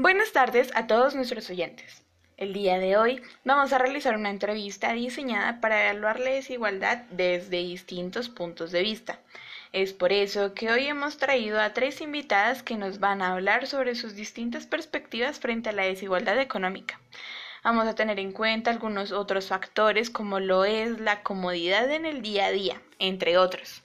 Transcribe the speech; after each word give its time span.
Buenas 0.00 0.30
tardes 0.30 0.70
a 0.76 0.86
todos 0.86 1.16
nuestros 1.16 1.50
oyentes. 1.50 2.04
El 2.36 2.52
día 2.52 2.78
de 2.78 2.96
hoy 2.96 3.20
vamos 3.44 3.72
a 3.72 3.78
realizar 3.78 4.14
una 4.14 4.30
entrevista 4.30 4.92
diseñada 4.92 5.60
para 5.60 5.90
evaluar 5.90 6.20
la 6.20 6.30
desigualdad 6.30 6.98
desde 7.10 7.64
distintos 7.64 8.28
puntos 8.28 8.70
de 8.70 8.82
vista. 8.82 9.18
Es 9.72 9.92
por 9.92 10.12
eso 10.12 10.54
que 10.54 10.70
hoy 10.70 10.86
hemos 10.86 11.18
traído 11.18 11.60
a 11.60 11.72
tres 11.72 12.00
invitadas 12.00 12.62
que 12.62 12.76
nos 12.76 13.00
van 13.00 13.22
a 13.22 13.32
hablar 13.32 13.66
sobre 13.66 13.96
sus 13.96 14.14
distintas 14.14 14.68
perspectivas 14.68 15.40
frente 15.40 15.70
a 15.70 15.72
la 15.72 15.82
desigualdad 15.82 16.38
económica. 16.38 17.00
Vamos 17.64 17.88
a 17.88 17.96
tener 17.96 18.20
en 18.20 18.30
cuenta 18.30 18.70
algunos 18.70 19.10
otros 19.10 19.48
factores 19.48 20.10
como 20.10 20.38
lo 20.38 20.64
es 20.64 21.00
la 21.00 21.24
comodidad 21.24 21.90
en 21.90 22.06
el 22.06 22.22
día 22.22 22.46
a 22.46 22.52
día, 22.52 22.80
entre 23.00 23.36
otros. 23.36 23.82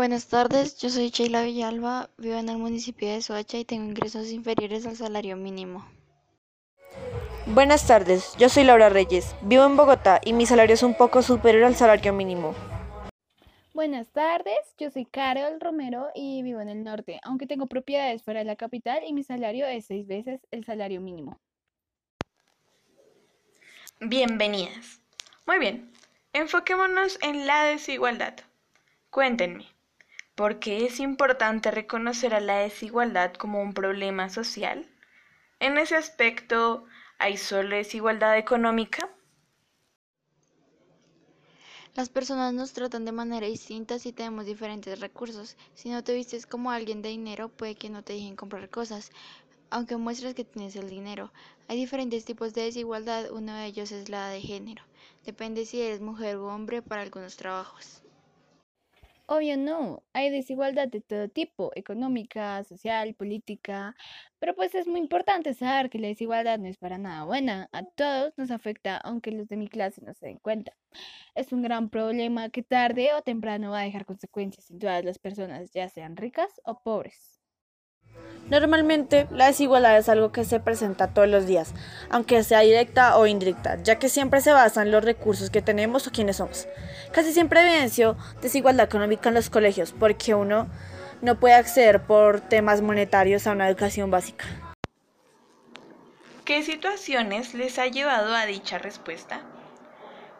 Buenas 0.00 0.28
tardes, 0.28 0.78
yo 0.78 0.88
soy 0.88 1.10
Sheila 1.10 1.42
Villalba, 1.42 2.08
vivo 2.16 2.36
en 2.36 2.48
el 2.48 2.56
municipio 2.56 3.06
de 3.06 3.20
Soacha 3.20 3.58
y 3.58 3.66
tengo 3.66 3.84
ingresos 3.84 4.30
inferiores 4.30 4.86
al 4.86 4.96
salario 4.96 5.36
mínimo. 5.36 5.86
Buenas 7.44 7.86
tardes, 7.86 8.34
yo 8.38 8.48
soy 8.48 8.64
Laura 8.64 8.88
Reyes, 8.88 9.36
vivo 9.42 9.66
en 9.66 9.76
Bogotá 9.76 10.18
y 10.24 10.32
mi 10.32 10.46
salario 10.46 10.72
es 10.72 10.82
un 10.82 10.94
poco 10.94 11.20
superior 11.20 11.64
al 11.64 11.76
salario 11.76 12.14
mínimo. 12.14 12.54
Buenas 13.74 14.08
tardes, 14.08 14.56
yo 14.78 14.90
soy 14.90 15.04
Carol 15.04 15.60
Romero 15.60 16.08
y 16.14 16.42
vivo 16.42 16.62
en 16.62 16.70
el 16.70 16.82
norte, 16.82 17.20
aunque 17.22 17.46
tengo 17.46 17.66
propiedades 17.66 18.22
fuera 18.22 18.40
de 18.40 18.46
la 18.46 18.56
capital 18.56 19.02
y 19.06 19.12
mi 19.12 19.22
salario 19.22 19.66
es 19.66 19.84
seis 19.84 20.06
veces 20.06 20.40
el 20.50 20.64
salario 20.64 21.02
mínimo. 21.02 21.38
Bienvenidas. 24.00 25.02
Muy 25.46 25.58
bien, 25.58 25.92
enfoquémonos 26.32 27.18
en 27.20 27.46
la 27.46 27.64
desigualdad. 27.64 28.36
Cuéntenme, 29.10 29.66
¿por 30.40 30.58
qué 30.58 30.86
es 30.86 31.00
importante 31.00 31.70
reconocer 31.70 32.32
a 32.32 32.40
la 32.40 32.60
desigualdad 32.60 33.34
como 33.34 33.60
un 33.60 33.74
problema 33.74 34.30
social? 34.30 34.88
En 35.58 35.76
ese 35.76 35.96
aspecto, 35.96 36.86
¿hay 37.18 37.36
solo 37.36 37.76
desigualdad 37.76 38.38
económica? 38.38 39.10
Las 41.94 42.08
personas 42.08 42.54
nos 42.54 42.72
tratan 42.72 43.04
de 43.04 43.12
manera 43.12 43.46
distinta 43.48 43.98
si 43.98 44.14
tenemos 44.14 44.46
diferentes 44.46 44.98
recursos. 44.98 45.58
Si 45.74 45.90
no 45.90 46.02
te 46.02 46.14
vistes 46.14 46.46
como 46.46 46.70
alguien 46.70 47.02
de 47.02 47.10
dinero, 47.10 47.50
puede 47.50 47.74
que 47.74 47.90
no 47.90 48.02
te 48.02 48.14
dejen 48.14 48.34
comprar 48.34 48.70
cosas, 48.70 49.12
aunque 49.68 49.98
muestres 49.98 50.34
que 50.34 50.46
tienes 50.46 50.74
el 50.74 50.88
dinero. 50.88 51.30
Hay 51.68 51.76
diferentes 51.76 52.24
tipos 52.24 52.54
de 52.54 52.62
desigualdad, 52.62 53.30
uno 53.30 53.52
de 53.56 53.66
ellos 53.66 53.92
es 53.92 54.08
la 54.08 54.30
de 54.30 54.40
género. 54.40 54.82
Depende 55.22 55.66
si 55.66 55.82
eres 55.82 56.00
mujer 56.00 56.38
u 56.38 56.46
hombre 56.46 56.80
para 56.80 57.02
algunos 57.02 57.36
trabajos. 57.36 58.00
Obvio 59.32 59.56
no, 59.56 60.02
hay 60.12 60.28
desigualdad 60.28 60.88
de 60.88 61.00
todo 61.00 61.28
tipo, 61.28 61.70
económica, 61.76 62.64
social, 62.64 63.14
política, 63.14 63.94
pero 64.40 64.56
pues 64.56 64.74
es 64.74 64.88
muy 64.88 64.98
importante 64.98 65.54
saber 65.54 65.88
que 65.88 66.00
la 66.00 66.08
desigualdad 66.08 66.58
no 66.58 66.66
es 66.66 66.78
para 66.78 66.98
nada 66.98 67.22
buena, 67.24 67.68
a 67.72 67.84
todos 67.84 68.36
nos 68.36 68.50
afecta 68.50 68.96
aunque 68.96 69.30
los 69.30 69.46
de 69.48 69.56
mi 69.56 69.68
clase 69.68 70.02
no 70.04 70.14
se 70.14 70.26
den 70.26 70.38
cuenta. 70.38 70.76
Es 71.36 71.52
un 71.52 71.62
gran 71.62 71.90
problema 71.90 72.50
que 72.50 72.62
tarde 72.64 73.14
o 73.14 73.22
temprano 73.22 73.70
va 73.72 73.80
a 73.80 73.84
dejar 73.84 74.04
consecuencias 74.06 74.70
en 74.70 74.80
todas 74.80 75.04
las 75.04 75.18
personas, 75.20 75.72
ya 75.72 75.88
sean 75.88 76.16
ricas 76.16 76.60
o 76.64 76.82
pobres. 76.82 77.39
Normalmente, 78.50 79.28
la 79.30 79.46
desigualdad 79.46 79.96
es 79.96 80.08
algo 80.08 80.32
que 80.32 80.44
se 80.44 80.58
presenta 80.58 81.14
todos 81.14 81.28
los 81.28 81.46
días, 81.46 81.72
aunque 82.10 82.42
sea 82.42 82.60
directa 82.60 83.16
o 83.16 83.28
indirecta, 83.28 83.80
ya 83.82 84.00
que 84.00 84.08
siempre 84.08 84.40
se 84.40 84.52
basa 84.52 84.82
en 84.82 84.90
los 84.90 85.04
recursos 85.04 85.50
que 85.50 85.62
tenemos 85.62 86.08
o 86.08 86.10
quiénes 86.10 86.38
somos. 86.38 86.66
Casi 87.12 87.32
siempre 87.32 87.60
evidencio 87.60 88.16
desigualdad 88.42 88.86
económica 88.86 89.28
en 89.28 89.36
los 89.36 89.50
colegios, 89.50 89.92
porque 89.92 90.34
uno 90.34 90.66
no 91.22 91.38
puede 91.38 91.54
acceder 91.54 92.02
por 92.02 92.40
temas 92.40 92.82
monetarios 92.82 93.46
a 93.46 93.52
una 93.52 93.68
educación 93.68 94.10
básica. 94.10 94.46
¿Qué 96.44 96.64
situaciones 96.64 97.54
les 97.54 97.78
ha 97.78 97.86
llevado 97.86 98.34
a 98.34 98.46
dicha 98.46 98.78
respuesta? 98.78 99.42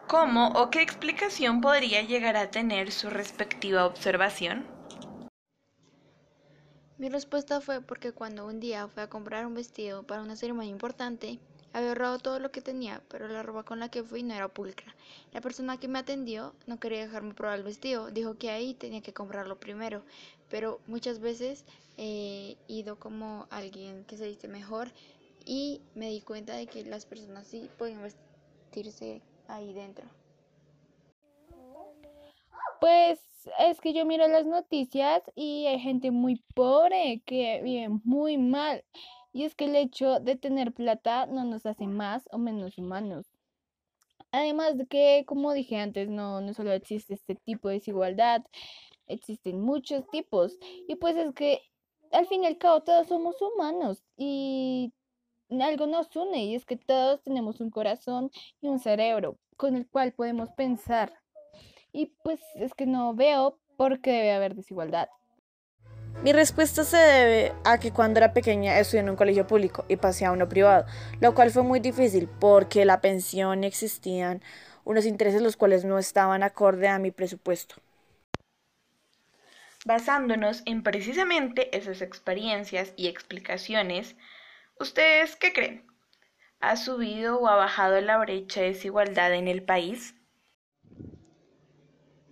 ¿Cómo 0.07 0.49
o 0.49 0.69
qué 0.69 0.81
explicación 0.81 1.61
podría 1.61 2.01
llegar 2.01 2.35
a 2.35 2.51
tener 2.51 2.91
su 2.91 3.09
respectiva 3.09 3.85
observación? 3.85 4.80
Mi 7.01 7.09
respuesta 7.09 7.61
fue 7.61 7.81
porque 7.81 8.11
cuando 8.11 8.45
un 8.45 8.59
día 8.59 8.87
fui 8.87 9.01
a 9.01 9.09
comprar 9.09 9.47
un 9.47 9.55
vestido 9.55 10.03
para 10.03 10.21
una 10.21 10.35
ceremonia 10.35 10.69
importante, 10.69 11.39
había 11.73 11.89
ahorrado 11.89 12.19
todo 12.19 12.37
lo 12.37 12.51
que 12.51 12.61
tenía, 12.61 13.01
pero 13.07 13.27
la 13.27 13.41
ropa 13.41 13.63
con 13.63 13.79
la 13.79 13.89
que 13.89 14.03
fui 14.03 14.21
no 14.21 14.35
era 14.35 14.49
pulcra. 14.49 14.93
La 15.33 15.41
persona 15.41 15.79
que 15.79 15.87
me 15.87 15.97
atendió 15.97 16.53
no 16.67 16.79
quería 16.79 16.99
dejarme 16.99 17.33
probar 17.33 17.57
el 17.57 17.63
vestido, 17.63 18.11
dijo 18.11 18.35
que 18.35 18.51
ahí 18.51 18.75
tenía 18.75 19.01
que 19.01 19.13
comprarlo 19.13 19.59
primero, 19.59 20.03
pero 20.47 20.79
muchas 20.85 21.17
veces 21.17 21.65
he 21.97 22.55
ido 22.67 22.99
como 22.99 23.47
alguien 23.49 24.05
que 24.05 24.15
se 24.15 24.27
viste 24.27 24.47
mejor 24.47 24.91
y 25.43 25.81
me 25.95 26.09
di 26.09 26.21
cuenta 26.21 26.53
de 26.53 26.67
que 26.67 26.85
las 26.85 27.07
personas 27.07 27.47
sí 27.47 27.67
podían 27.79 28.03
vestirse 28.03 29.23
ahí 29.47 29.73
dentro. 29.73 30.05
Pues 32.79 33.30
es 33.59 33.79
que 33.81 33.93
yo 33.93 34.05
miro 34.05 34.27
las 34.27 34.45
noticias 34.45 35.23
y 35.35 35.65
hay 35.67 35.79
gente 35.79 36.11
muy 36.11 36.43
pobre 36.55 37.21
que 37.25 37.61
vive 37.63 37.89
muy 38.03 38.37
mal. 38.37 38.83
Y 39.33 39.43
es 39.43 39.55
que 39.55 39.65
el 39.65 39.75
hecho 39.75 40.19
de 40.19 40.35
tener 40.35 40.73
plata 40.73 41.25
no 41.25 41.43
nos 41.45 41.65
hace 41.65 41.87
más 41.87 42.23
o 42.31 42.37
menos 42.37 42.77
humanos. 42.77 43.31
Además 44.31 44.77
de 44.77 44.85
que, 44.87 45.25
como 45.27 45.53
dije 45.53 45.77
antes, 45.77 46.09
no, 46.09 46.41
no 46.41 46.53
solo 46.53 46.71
existe 46.71 47.13
este 47.13 47.35
tipo 47.35 47.67
de 47.69 47.75
desigualdad, 47.75 48.43
existen 49.07 49.61
muchos 49.61 50.07
tipos. 50.09 50.57
Y 50.87 50.95
pues 50.95 51.15
es 51.17 51.33
que 51.33 51.61
al 52.11 52.27
fin 52.27 52.43
y 52.43 52.47
al 52.47 52.57
cabo 52.57 52.81
todos 52.81 53.07
somos 53.07 53.41
humanos 53.41 54.03
y 54.17 54.93
algo 55.49 55.87
nos 55.87 56.15
une 56.15 56.45
y 56.45 56.55
es 56.55 56.65
que 56.65 56.77
todos 56.77 57.21
tenemos 57.23 57.59
un 57.59 57.69
corazón 57.71 58.31
y 58.61 58.67
un 58.67 58.79
cerebro 58.79 59.37
con 59.57 59.75
el 59.75 59.87
cual 59.87 60.13
podemos 60.13 60.49
pensar. 60.51 61.20
Y 61.91 62.13
pues 62.23 62.39
es 62.55 62.73
que 62.73 62.85
no 62.85 63.13
veo 63.13 63.59
por 63.77 64.01
qué 64.01 64.11
debe 64.11 64.33
haber 64.33 64.55
desigualdad. 64.55 65.09
Mi 66.23 66.33
respuesta 66.33 66.83
se 66.83 66.97
debe 66.97 67.53
a 67.63 67.79
que 67.79 67.91
cuando 67.91 68.19
era 68.19 68.31
pequeña 68.31 68.77
estudié 68.77 68.99
en 69.01 69.09
un 69.09 69.15
colegio 69.15 69.47
público 69.47 69.85
y 69.87 69.95
pasé 69.95 70.25
a 70.25 70.31
uno 70.31 70.47
privado, 70.47 70.85
lo 71.19 71.33
cual 71.33 71.49
fue 71.49 71.63
muy 71.63 71.79
difícil 71.79 72.29
porque 72.39 72.85
la 72.85 73.01
pensión 73.01 73.63
existían 73.63 74.43
unos 74.83 75.05
intereses 75.05 75.41
los 75.41 75.57
cuales 75.57 75.83
no 75.83 75.97
estaban 75.97 76.43
acorde 76.43 76.87
a 76.87 76.99
mi 76.99 77.09
presupuesto. 77.09 77.75
Basándonos 79.83 80.61
en 80.65 80.83
precisamente 80.83 81.75
esas 81.75 82.03
experiencias 82.03 82.93
y 82.97 83.07
explicaciones, 83.07 84.15
¿ustedes 84.79 85.35
qué 85.35 85.53
creen? 85.53 85.87
¿Ha 86.59 86.75
subido 86.75 87.39
o 87.39 87.47
ha 87.47 87.55
bajado 87.55 87.99
la 87.99 88.19
brecha 88.19 88.61
de 88.61 88.67
desigualdad 88.67 89.33
en 89.33 89.47
el 89.47 89.63
país? 89.63 90.13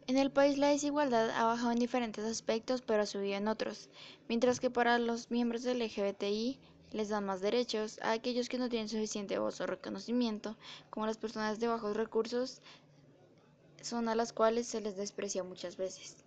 En 0.10 0.18
el 0.18 0.32
país 0.32 0.58
la 0.58 0.70
desigualdad 0.70 1.30
ha 1.30 1.46
bajado 1.46 1.72
en 1.72 1.78
diferentes 1.78 2.26
aspectos, 2.26 2.82
pero 2.82 3.04
ha 3.04 3.06
subido 3.06 3.38
en 3.38 3.48
otros, 3.48 3.92
mientras 4.28 4.60
que 4.60 4.72
para 4.72 4.98
los 4.98 5.30
miembros 5.30 5.62
del 5.62 5.84
LGBTI 5.84 6.58
les 6.94 7.10
dan 7.10 7.28
más 7.28 7.42
derechos 7.42 8.00
a 8.02 8.14
aquellos 8.14 8.50
que 8.50 8.58
no 8.58 8.70
tienen 8.70 8.90
suficiente 8.90 9.38
voz 9.38 9.62
o 9.62 9.68
reconocimiento, 9.68 10.58
como 10.90 11.06
las 11.06 11.20
personas 11.20 11.60
de 11.60 11.68
bajos 11.68 11.96
recursos, 11.96 12.64
son 13.84 14.10
a 14.10 14.16
las 14.16 14.34
cuales 14.34 14.66
se 14.66 14.82
les 14.82 14.98
desprecia 14.98 15.44
muchas 15.44 15.78
veces. 15.78 16.26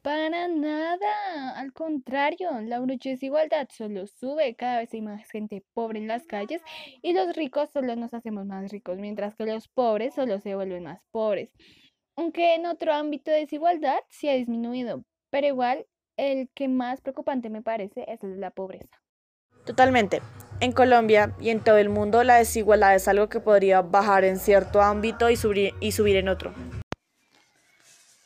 Para 0.00 0.48
nada, 0.48 1.58
al 1.60 1.74
contrario, 1.74 2.48
la 2.62 2.80
desigualdad 2.80 3.68
solo 3.70 4.06
sube, 4.06 4.54
cada 4.54 4.78
vez 4.78 4.94
hay 4.94 5.02
más 5.02 5.30
gente 5.30 5.62
pobre 5.74 5.98
en 5.98 6.08
las 6.08 6.26
calles 6.26 6.62
y 7.02 7.12
los 7.12 7.36
ricos 7.36 7.68
solo 7.74 7.94
nos 7.94 8.14
hacemos 8.14 8.46
más 8.46 8.72
ricos, 8.72 8.96
mientras 8.96 9.34
que 9.34 9.44
los 9.44 9.68
pobres 9.68 10.14
solo 10.14 10.40
se 10.40 10.54
vuelven 10.54 10.84
más 10.84 11.02
pobres 11.10 11.50
aunque 12.20 12.54
en 12.54 12.66
otro 12.66 12.92
ámbito 12.92 13.30
de 13.30 13.38
desigualdad 13.38 13.96
sí 14.10 14.28
ha 14.28 14.34
disminuido, 14.34 15.04
pero 15.30 15.46
igual 15.46 15.86
el 16.18 16.50
que 16.54 16.68
más 16.68 17.00
preocupante 17.00 17.48
me 17.48 17.62
parece 17.62 18.04
es 18.08 18.22
el 18.22 18.34
de 18.34 18.40
la 18.40 18.50
pobreza. 18.50 19.00
Totalmente. 19.64 20.20
En 20.60 20.72
Colombia 20.72 21.34
y 21.40 21.48
en 21.48 21.60
todo 21.60 21.78
el 21.78 21.88
mundo 21.88 22.22
la 22.22 22.36
desigualdad 22.36 22.94
es 22.94 23.08
algo 23.08 23.30
que 23.30 23.40
podría 23.40 23.80
bajar 23.80 24.24
en 24.24 24.38
cierto 24.38 24.82
ámbito 24.82 25.30
y 25.30 25.36
subir, 25.36 25.72
y 25.80 25.92
subir 25.92 26.16
en 26.16 26.28
otro. 26.28 26.52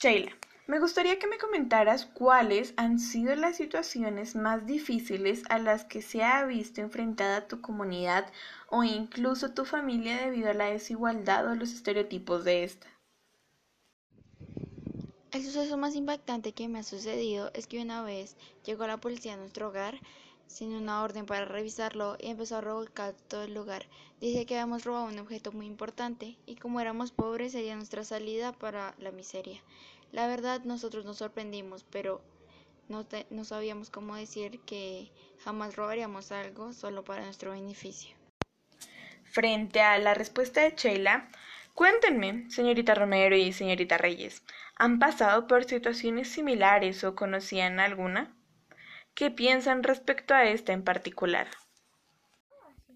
Sheila, 0.00 0.32
me 0.66 0.80
gustaría 0.80 1.20
que 1.20 1.28
me 1.28 1.38
comentaras 1.38 2.04
cuáles 2.04 2.74
han 2.76 2.98
sido 2.98 3.36
las 3.36 3.56
situaciones 3.56 4.34
más 4.34 4.66
difíciles 4.66 5.44
a 5.50 5.60
las 5.60 5.84
que 5.84 6.02
se 6.02 6.24
ha 6.24 6.44
visto 6.46 6.80
enfrentada 6.80 7.46
tu 7.46 7.60
comunidad 7.60 8.26
o 8.70 8.82
incluso 8.82 9.52
tu 9.52 9.64
familia 9.64 10.16
debido 10.16 10.50
a 10.50 10.54
la 10.54 10.66
desigualdad 10.66 11.46
o 11.46 11.54
los 11.54 11.72
estereotipos 11.72 12.42
de 12.42 12.64
esta. 12.64 12.88
El 15.34 15.42
suceso 15.42 15.76
más 15.76 15.96
impactante 15.96 16.52
que 16.52 16.68
me 16.68 16.78
ha 16.78 16.84
sucedido 16.84 17.50
es 17.54 17.66
que 17.66 17.82
una 17.82 18.04
vez 18.04 18.36
llegó 18.64 18.86
la 18.86 18.98
policía 18.98 19.34
a 19.34 19.36
nuestro 19.36 19.66
hogar 19.66 19.98
sin 20.46 20.72
una 20.72 21.02
orden 21.02 21.26
para 21.26 21.44
revisarlo 21.44 22.16
y 22.20 22.28
empezó 22.28 22.58
a 22.58 22.60
revolcar 22.60 23.14
todo 23.26 23.42
el 23.42 23.52
lugar. 23.52 23.84
Dice 24.20 24.46
que 24.46 24.54
habíamos 24.54 24.84
robado 24.84 25.06
un 25.06 25.18
objeto 25.18 25.50
muy 25.50 25.66
importante 25.66 26.36
y 26.46 26.54
como 26.54 26.78
éramos 26.78 27.10
pobres 27.10 27.50
sería 27.50 27.74
nuestra 27.74 28.04
salida 28.04 28.52
para 28.52 28.94
la 28.98 29.10
miseria. 29.10 29.60
La 30.12 30.28
verdad 30.28 30.60
nosotros 30.62 31.04
nos 31.04 31.16
sorprendimos, 31.16 31.82
pero 31.82 32.20
no, 32.88 33.04
no 33.30 33.44
sabíamos 33.44 33.90
cómo 33.90 34.14
decir 34.14 34.60
que 34.60 35.10
jamás 35.42 35.74
robaríamos 35.74 36.30
algo 36.30 36.72
solo 36.72 37.02
para 37.02 37.24
nuestro 37.24 37.50
beneficio. 37.50 38.14
Frente 39.24 39.80
a 39.80 39.98
la 39.98 40.14
respuesta 40.14 40.60
de 40.60 40.76
Sheila, 40.76 41.28
cuéntenme, 41.74 42.48
señorita 42.50 42.94
Romero 42.94 43.36
y 43.36 43.52
señorita 43.52 43.98
Reyes, 43.98 44.42
¿han 44.76 44.98
pasado 44.98 45.46
por 45.46 45.64
situaciones 45.64 46.28
similares 46.28 47.04
o 47.04 47.14
conocían 47.14 47.80
alguna? 47.80 48.34
¿Qué 49.14 49.30
piensan 49.30 49.82
respecto 49.82 50.34
a 50.34 50.44
esta 50.44 50.72
en 50.72 50.84
particular? 50.84 51.48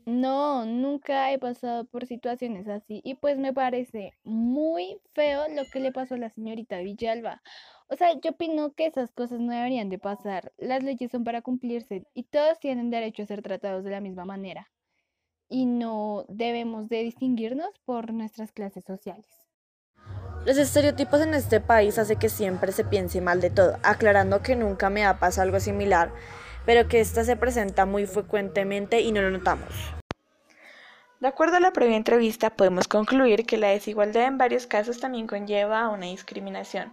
No, 0.06 0.64
nunca 0.64 1.32
he 1.32 1.38
pasado 1.38 1.84
por 1.84 2.06
situaciones 2.06 2.66
así 2.66 3.00
y 3.04 3.14
pues 3.16 3.38
me 3.38 3.52
parece 3.52 4.14
muy 4.24 5.00
feo 5.14 5.46
lo 5.48 5.66
que 5.66 5.80
le 5.80 5.92
pasó 5.92 6.14
a 6.14 6.18
la 6.18 6.30
señorita 6.30 6.78
Villalba. 6.78 7.42
O 7.88 7.96
sea, 7.96 8.12
yo 8.20 8.30
opino 8.30 8.72
que 8.72 8.86
esas 8.86 9.12
cosas 9.12 9.40
no 9.40 9.52
deberían 9.52 9.90
de 9.90 9.98
pasar. 9.98 10.52
Las 10.56 10.82
leyes 10.82 11.10
son 11.10 11.24
para 11.24 11.42
cumplirse 11.42 12.06
y 12.14 12.24
todos 12.24 12.58
tienen 12.58 12.90
derecho 12.90 13.22
a 13.22 13.26
ser 13.26 13.42
tratados 13.42 13.84
de 13.84 13.90
la 13.90 14.00
misma 14.00 14.24
manera. 14.24 14.70
Y 15.48 15.66
no 15.66 16.24
debemos 16.28 16.88
de 16.88 17.02
distinguirnos 17.02 17.70
por 17.84 18.12
nuestras 18.12 18.52
clases 18.52 18.84
sociales. 18.84 19.26
Los 20.44 20.56
estereotipos 20.56 21.20
en 21.20 21.34
este 21.34 21.60
país 21.60 21.98
hace 21.98 22.16
que 22.16 22.28
siempre 22.28 22.72
se 22.72 22.84
piense 22.84 23.20
mal 23.20 23.40
de 23.40 23.50
todo, 23.50 23.78
aclarando 23.82 24.42
que 24.42 24.56
nunca 24.56 24.88
me 24.88 25.04
ha 25.04 25.18
pasado 25.18 25.42
algo 25.42 25.60
similar, 25.60 26.10
pero 26.64 26.88
que 26.88 27.00
esta 27.00 27.24
se 27.24 27.36
presenta 27.36 27.86
muy 27.86 28.06
frecuentemente 28.06 29.00
y 29.00 29.12
no 29.12 29.20
lo 29.20 29.30
notamos. 29.30 29.68
De 31.20 31.26
acuerdo 31.26 31.56
a 31.56 31.60
la 31.60 31.72
previa 31.72 31.96
entrevista, 31.96 32.50
podemos 32.50 32.86
concluir 32.86 33.44
que 33.44 33.56
la 33.58 33.68
desigualdad 33.68 34.26
en 34.26 34.38
varios 34.38 34.68
casos 34.68 35.00
también 35.00 35.26
conlleva 35.26 35.80
a 35.80 35.88
una 35.88 36.06
discriminación 36.06 36.92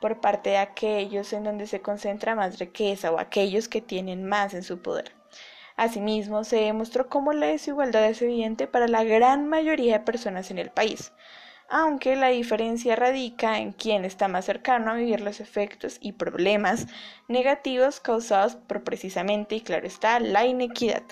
por 0.00 0.20
parte 0.20 0.50
de 0.50 0.58
aquellos 0.58 1.32
en 1.32 1.44
donde 1.44 1.66
se 1.66 1.82
concentra 1.82 2.36
más 2.36 2.58
riqueza 2.58 3.10
o 3.10 3.18
aquellos 3.18 3.68
que 3.68 3.80
tienen 3.80 4.24
más 4.28 4.54
en 4.54 4.62
su 4.62 4.80
poder. 4.80 5.12
Asimismo, 5.76 6.44
se 6.44 6.56
demostró 6.56 7.08
cómo 7.08 7.32
la 7.32 7.46
desigualdad 7.46 8.04
es 8.06 8.22
evidente 8.22 8.66
para 8.66 8.86
la 8.86 9.02
gran 9.02 9.48
mayoría 9.48 9.98
de 9.98 10.04
personas 10.04 10.50
en 10.50 10.58
el 10.58 10.70
país, 10.70 11.12
aunque 11.68 12.14
la 12.14 12.28
diferencia 12.28 12.94
radica 12.94 13.58
en 13.58 13.72
quién 13.72 14.04
está 14.04 14.28
más 14.28 14.44
cercano 14.44 14.92
a 14.92 14.94
vivir 14.94 15.20
los 15.20 15.40
efectos 15.40 15.98
y 16.00 16.12
problemas 16.12 16.86
negativos 17.26 17.98
causados 17.98 18.54
por 18.54 18.84
precisamente, 18.84 19.56
y 19.56 19.60
claro 19.62 19.86
está, 19.86 20.20
la 20.20 20.46
inequidad. 20.46 21.02